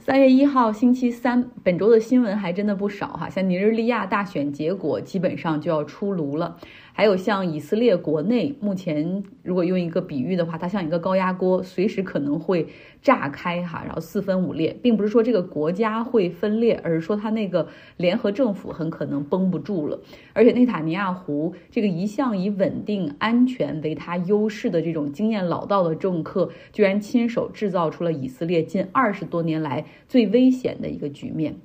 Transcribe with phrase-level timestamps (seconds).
[0.00, 6.56] 三月一号，星期三，本周的新闻还真的不少哈，像尼日利亚大选结果基本上就要出炉了。
[6.92, 12.66] 还有像以色列国内，目前如果用一个比喻的话，它像一个高压锅，随时可能会
[13.00, 20.00] 炸开哈，然后四分五裂，并不是说这个国家会分裂，而是说它那个联合政府很可能绷不住了。
[20.32, 31.56] 而且内塔尼亚胡这个一向以稳定、安全为他优势的这种经验老道的政客，居然亲手制造出了以色列近二十多年来最危险的一个局面。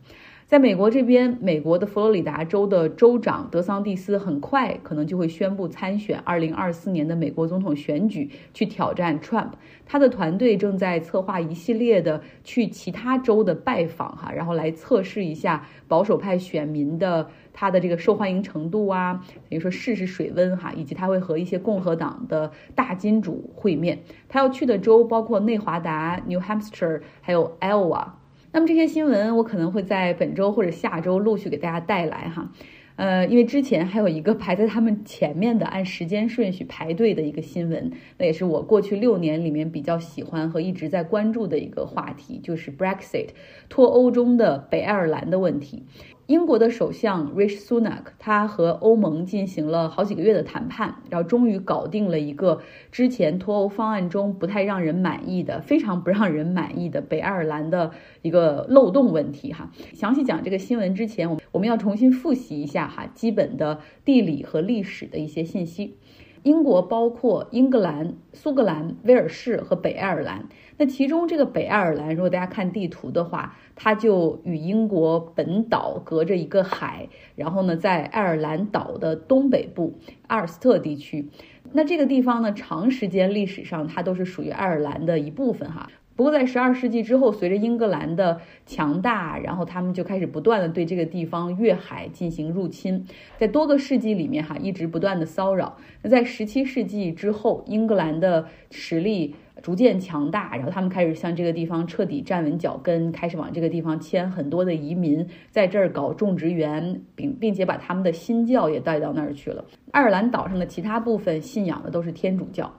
[0.54, 9.50] 在美国这边，美国的佛罗里达州的州长德桑蒂斯很快可能就会宣布参选二零二四年的美国总统选举，去挑战 Trump。
[9.84, 24.04] 他的团队正在策划一系列的去其他州的拜访，哈，然后来测试一下保守派选民的他的这个受欢迎程度啊，等于说试试水温哈，以及他会和一些共和党的大金主会面。
[24.30, 28.06] 他要去的州包括内华达、New Hampshire，还有 Iowa。
[28.54, 32.52] 那么这些新闻我可能会在本周或者下周陆续给大家带来哈，
[32.96, 43.30] 呃，因为之前还有一个排在他们前面的按时间顺序排队的一个新闻，那也是我过去六年里面比较喜欢和一直在关注的一个话题，就是 Brexit
[43.70, 45.84] 脱欧中的北爱尔兰的问题。
[46.28, 59.52] 英国的首相 Rishi Sunak，他和欧盟进行了好几个月的谈判，然后终于搞定了一个之前脱欧方案中不太让人满意的、非常不让人满意的北爱尔兰的一个漏洞问题。
[59.52, 65.98] 哈，详细讲这个新闻之前，我我们要重新复习一下哈基本的地理和历史的一些信息。
[66.44, 70.48] 英国包括英格兰、苏格兰、威尔士和北爱尔兰。
[70.78, 77.08] 那其中这个北爱尔兰，如果大家看地图的话，它就与英国本岛隔着一个海。
[77.36, 79.94] 然后呢，在爱尔兰岛的东北部
[80.28, 81.30] 阿尔斯特地区。
[81.72, 85.90] 那这个地方呢，长时间历史上它都是属于爱尔兰的一部分哈。
[86.16, 93.04] 不过，在十二世纪之后，随着英格兰的强大，然后他们就开始不断的对这个地方越海进行入侵，
[93.38, 95.76] 在多个世纪里面，哈，一直不断的骚扰。
[96.04, 109.66] 那在十七世纪之后，英格兰的实力逐渐强大，然后他们开始向这个地方彻底站稳脚跟，开始往这个地方迁很多的移民，在这儿搞种植园，并并且把他们的新教也带到那儿去了。
[109.92, 112.72] 爱尔兰岛上的其他部分信仰的都是天主教。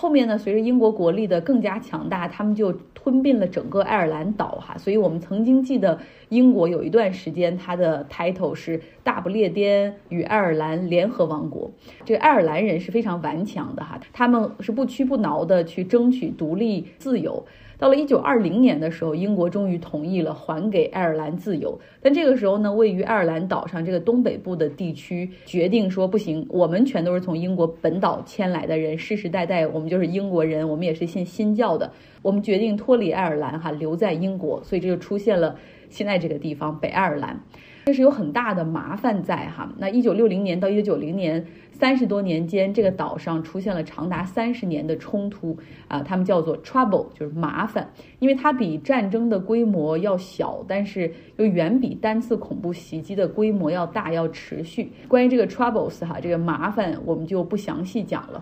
[0.00, 4.74] 后面呢，随着英国国力的更加强大，他们就吞并了整个爱尔兰岛哈。
[4.78, 5.98] 所以我们曾经记得，
[6.30, 11.70] 英国有一段时间它的 title 是大不列颠与爱尔兰联合王国。
[12.06, 17.44] 这个爱尔兰人是非常顽强的哈，他们是不屈不挠的去争取独立自由。
[17.80, 21.80] 到了一九二零年的时候，英国终于同意了还给爱尔兰自由。
[22.02, 31.90] 但这个时候呢，位于爱尔兰岛上这个东北部的地区决定说不行，我们全都是从英国本岛迁来的人，世世代代我们就是英国人，我们也是信新教的。
[32.20, 34.62] 我们决定脱离爱尔兰，哈，留在英国。
[34.62, 35.56] 所以这就出现了
[35.88, 37.40] 现在这个地方北爱尔兰。
[37.86, 39.72] 这是有很大的麻烦在哈。
[39.78, 41.44] 那一九六零年到一九九零年。
[41.72, 45.56] 三十多年间，这个岛上出现了长达三十年的冲突
[45.88, 54.92] 啊，他们叫做 trouble，就是麻烦，因为它比战争的规模要小，但是又远比单次恐怖袭击的规模要大，要持续。
[55.08, 58.38] 关于这个 troubles 哈，这个麻烦我们就不详细讲了。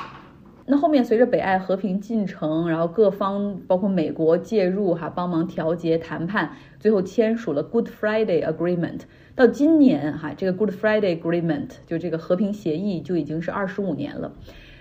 [0.71, 9.01] 那后面随着北爱和平进程，然后各方包括美国介入哈，帮忙调节谈判，最后签署了 Good Friday Agreement。
[9.35, 14.31] 到今年哈，这个 Good Friday Agreement 就这个和平协议就已经是二十五年了，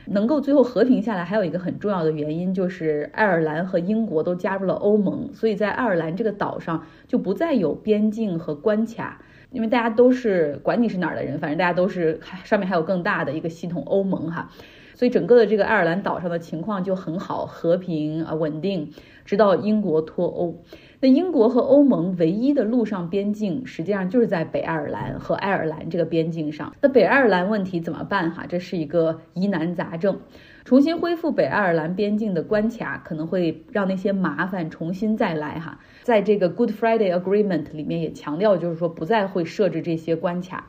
[0.08, 9.22] 能够最后和平下来，还有一个很重要的原因就是爱尔兰和英国都加入了欧盟，所以在爱尔兰这个岛上就不再有边境和关卡，
[9.52, 14.52] 因为大家都是管你是哪儿的人，反正大家都是上面还有更大的一个系统欧盟哈，
[14.98, 18.90] 所以整个的这个爱尔兰岛上的情况就很好，和平啊稳定，
[19.26, 20.64] 直到英国脱欧。
[21.00, 26.76] 那英国和欧盟唯一的陆上边境，实际上就是在北爱尔兰和爱尔兰这个边境上。
[26.82, 28.32] 那北爱尔兰问题怎么办？
[28.32, 30.20] 哈，这是一个疑难杂症。
[30.66, 35.60] 重新恢复北爱尔兰边境的关卡，可能会让那些麻烦重新再来。
[35.60, 40.68] 哈，在这个 Good Friday Agreement 里面也强调，就是说不再会设置这些关卡。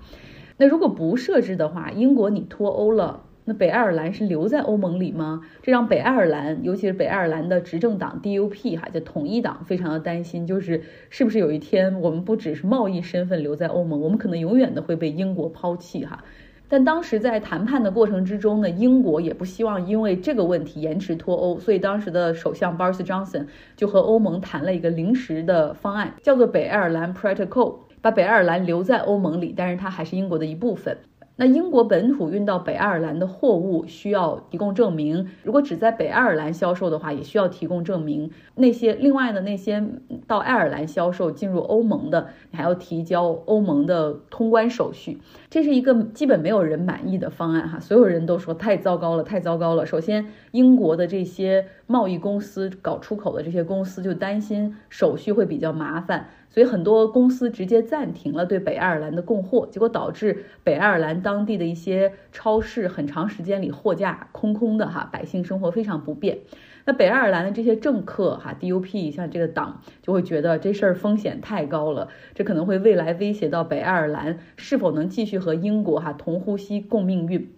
[0.59, 3.25] 那如果不设置的话，英国你脱欧了。
[3.49, 5.41] 那北爱尔兰是留在欧盟里吗？
[5.63, 16.23] 这让北爱尔兰，尤其是北爱尔兰的执政党 DUP 哈，就统一党，非常的担心，就是是不是有一天我们不只是贸易身份留在欧盟，我们可能永远的会被英国抛弃哈。
[16.69, 30.99] 但当时在谈判的过程之中呢，英国也不希望因为这个问题延迟脱欧，所以当时的首相 Boris Johnson 就和欧盟谈了一个临时的方案，叫做北爱尔兰 Protocol，把北爱尔兰留在欧盟里，但是它还是英国的一部分。
[31.41, 38.29] 那英国本土运到北爱尔兰的货物需要提供证明，如果只在北爱尔兰销售的话，也需要提供证明。
[38.57, 39.87] 那些另外的那些
[40.27, 45.19] 到爱尔兰销售进入欧盟的，你还要提交欧盟的通关手续。
[45.49, 49.87] 这是一个基本没有人满意的方案哈，所有人都说太糟糕了，太糟糕了。
[49.87, 56.31] 首先，英国的这些贸易公司搞出口的这些公司就担心手续会比较麻烦。
[56.51, 66.39] 所以很多公司直接暂停了对北爱尔兰的供货，结果导致北爱尔兰当地的一些超市很长时间里货架空空的哈，百姓生活非常不便。
[66.85, 77.53] 那北爱尔兰的这些政客哈，DUP 像这个党就会觉得这事儿风险太高了，这可能会未来威胁到北爱尔兰是否能继续和英国哈同呼吸共命运。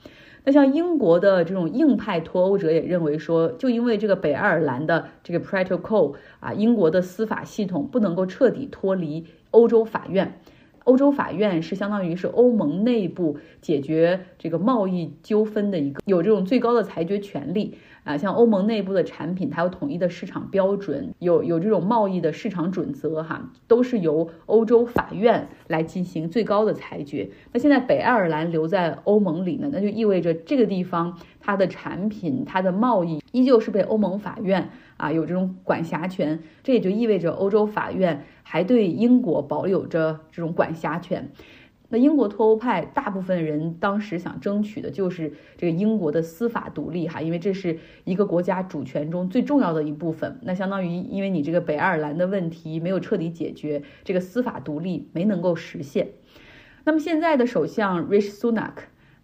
[0.45, 10.41] 那像英国的这种硬派脱欧者也认为说，就因为这个北爱尔兰的这个 protocol 啊，英国的司法系统不能够彻底脱离欧洲法院。
[10.91, 17.77] 欧洲法院是相当于是欧盟内部解决这个贸易纠纷的一个有这种最高的裁决权利。
[18.03, 27.29] 啊，像欧盟内部的产品，它有统一的市场标准，有有这种贸易的市场准则，哈，都是由欧洲法院来进行最高的裁决。
[27.53, 34.71] 那现在北爱尔兰留在欧盟里呢，那就意味着这个地方它的产品、它的贸易依旧是被欧盟法院
[35.01, 36.41] 啊有这种管辖权。
[36.63, 41.33] 这也就意味着欧洲法院还对英国保有着这种管辖权。
[41.93, 50.39] 那英国脱欧派大部分人当时想争取的就是这个英国的司法独立哈，因为这是一个国家主权中最重要的一部分。
[50.43, 56.11] 那相当于因为你这个北爱尔兰的问题没有彻底解决，这个司法独立没能够实现。
[56.85, 58.75] 那么现在的首相 Rishi Sunak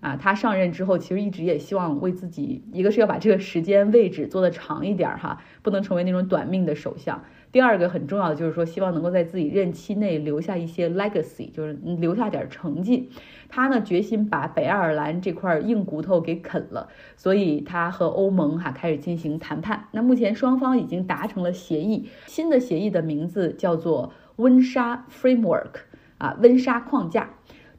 [0.00, 7.24] 啊，他上任之后其实一直也希望为自己，一个是要把这个时间位置做得长一点哈，不能成为那种短命的首相。
[7.50, 13.08] 第二个很重要的就是说，希望能够在自己任期内留下一些 legacy，就是留下点成绩。
[13.48, 19.88] 他呢决心把北爱尔兰这块硬骨头给啃了，所以他和欧盟哈开始进行谈判。
[19.92, 25.70] 那目前双方已经达成了协议，新的协议的名字叫做温莎 framework，
[26.18, 27.30] 啊，温莎框架。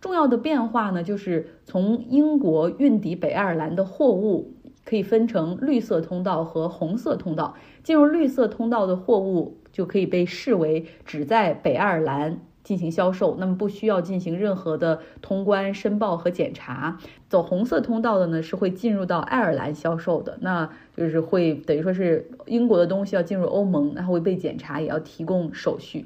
[0.01, 4.53] 重要的变化呢，就是从英国运抵北爱尔兰的货物。
[4.89, 7.55] 可以分成绿色通道和红色通道。
[7.83, 16.97] 进入绿色通道的货物就可以被视为只在北爱尔兰进行销售，那么不需要进行任何的通关申报和检查。
[17.27, 26.05] 走红色通道的呢，是会进入到爱尔兰销售的，那就是会等于说是英国的东西要进入欧盟，然后会被检查，也要提供手续。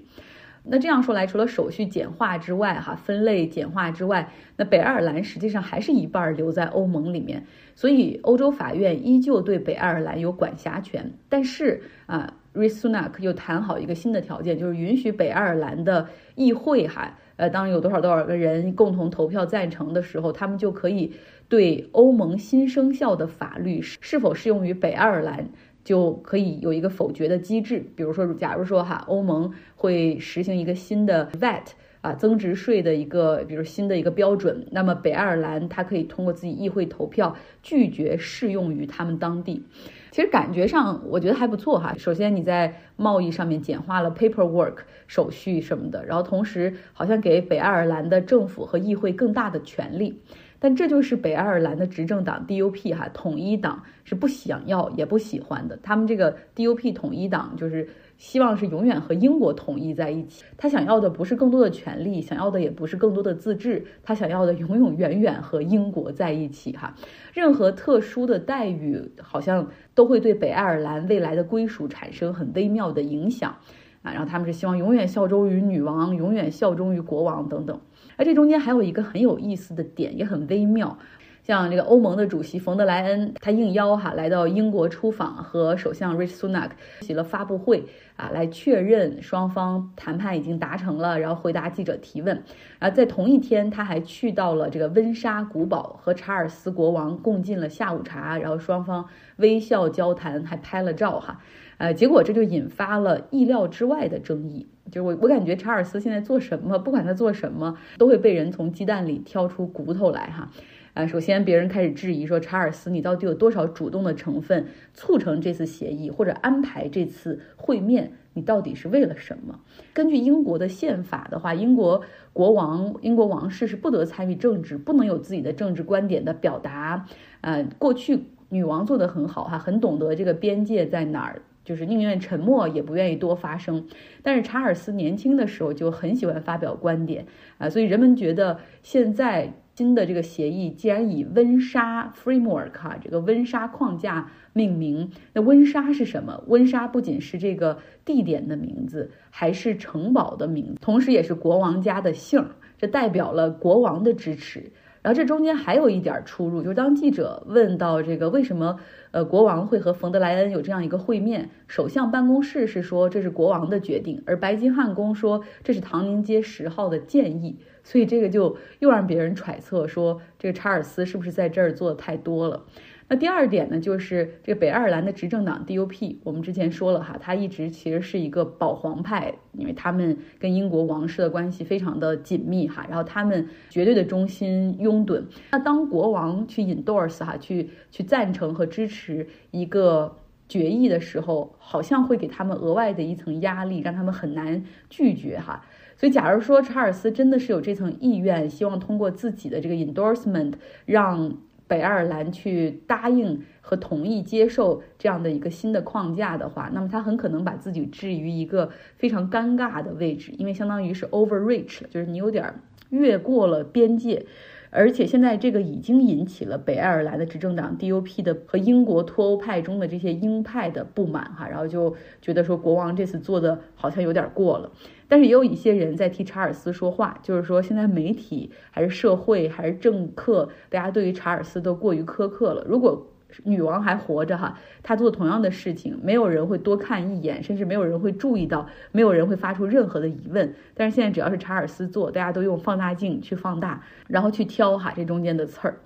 [0.64, 11.12] 那这样说来，除了手续简化之外，哈，分类简化之外，那北爱尔兰实际上还是一半留在欧盟里面，所以欧洲法院依旧对北爱尔兰有管辖权。
[11.30, 21.12] 但是啊 risunna 又谈好一个新的条件，就是允许北爱尔兰的议会，哈，呃，当有多少多少个人共同投票赞成的时候，他们就可以
[21.50, 25.50] 对欧盟新生效的法律是否适用于北爱尔兰。
[25.84, 31.64] 就可以有一个否决的机制，比如说，假如说哈，欧盟会实行一个新的 VAT
[32.02, 39.64] 啊增值税的一个，比如新的一个标准，那么北爱尔兰它可以通过自己议会投票拒绝适用于他们当地。
[40.12, 41.96] 其实感觉上我觉得还不错哈。
[41.98, 50.20] 首先你在贸易上面简化了 paperwork 手续什么的，然后同时好像给北爱尔兰的政府和议会更大的权利。
[50.64, 55.76] 但这就是北爱尔兰的执政党 DUP 哈统一党是不想要也不喜欢的。
[55.82, 60.46] 他们这个 DUP 统一党就是希望是永远和英国统一在一起。
[60.58, 66.96] 他想要的不是更多的权利，想要的也不是更多的自治，他想要的永永远远和英国在一起哈。
[67.34, 73.58] 任何特殊的待遇好像都会对北爱尔兰未来的归属产生很微妙的影响
[74.02, 74.12] 啊。
[74.12, 77.80] 然后他们是希望永远效忠于女王，永远效忠于国王等等。
[78.18, 80.98] 而这中间还有一个很有意思的点，也很微妙。
[81.44, 86.70] 像这个欧盟的主席冯德莱恩，他应邀哈来到英国出访，和首相 Rishi Sunak
[87.02, 87.84] 起了发布会
[88.16, 92.44] 啊，来确认双方谈判已经达成了，然后回答记者提问。
[92.80, 99.06] 啊，在同一天，他还去到了这个温莎古堡，和查尔斯国王共进了下午茶，然后双方
[99.38, 101.42] 微笑交谈，还拍了照哈。
[101.80, 104.68] 呃，结果这就引发了意料之外的争议。
[104.92, 110.48] 就是我，我感觉查尔斯现在做什么，不管他做什么，都会被人从鸡蛋里挑出骨头来哈。
[110.94, 118.14] 啊，首先别人开始质疑说，查尔斯你到底有多少主动的成分促成这次协议或者安排这次会面？
[118.34, 119.60] 你到底是为了什么？
[119.94, 127.06] 根据英国的宪法的话，英国国王、英国王室是不得参与政治，不能有自己的政治观点的表达。
[127.42, 131.42] 呃，过去女王做的很好哈，很懂得这个边界在哪儿。
[131.64, 133.86] 就是宁愿沉默也不愿意多发声，
[134.24, 137.28] 但是查尔斯年轻的时候就很喜欢发表观点
[137.60, 146.44] 啊，所以人们觉得现在新的这个协议既然以温莎 framework 哈这个温莎框架命名，那温莎是什么？
[146.48, 152.46] 温莎不仅是这个地点的名字，还是城堡的名字，同时也是国王家的姓，
[152.78, 154.72] 这代表了国王的支持。
[155.02, 158.80] 然后这中间还有一点出入，就是当记者问到这个为什么
[159.10, 172.64] 呃国王会和冯德莱恩有这样一个会面，首相办公室是说这是国王的决定，而白金汉宫说这是唐宁街十号的建议，所以这个就又让别人揣测说这个查尔斯是不是在这儿做的太多了。
[173.12, 185.24] 那第二点呢，就是这个北爱尔兰的执政党 DUP，我们之前说了哈，它一直其实是一个保皇派，因为他们跟英国王室的关系非常的紧密哈，然后他们绝对的忠心拥趸。
[185.52, 190.16] 那当国王去 endorse 哈，去去赞成和支持一个
[190.48, 195.66] 决议的时候，好像会给他们额外的一层压力，让他们很难拒绝哈。
[195.98, 200.54] 所以，假如说查尔斯真的是有这层意愿，希望通过自己的这个 endorsement
[200.86, 201.38] 让
[201.72, 212.56] 北爱尔兰去答应和同意接受这样的一个新的框架的话，那么他很可能把自己置于一个非常尴尬的位置，因为相当于是 overreach，就是你有点
[212.90, 214.26] 越过了边界。
[214.74, 224.72] 而且现在这个已经引起了北爱尔兰的执政党 DUP 的和英国脱欧派中的这些鹰派的不满哈，然后就觉得说国王这次做的好像有点过了。
[225.12, 232.64] 但是也有一些人在替查尔斯说话，就是说现在媒体还是社会还是政客，大家对于查尔斯都过于苛刻了。
[232.66, 233.06] 如果
[233.44, 240.56] 女王还活着哈，她做同样的事情，没有人会多看一眼，甚至没有人会注意到，没有人会发出任何的疑问。
[240.74, 245.78] 但是现在只要是查尔斯做，大家都用放大镜去放大，然后去挑哈这中间的刺儿。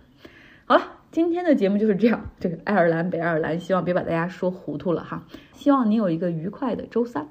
[0.65, 2.29] 好了，今天的节目就是这样。
[2.39, 5.25] 这个爱尔兰北爱尔兰，希望别把大家说糊涂了哈。
[5.53, 7.27] 希望你有一个愉快的周三。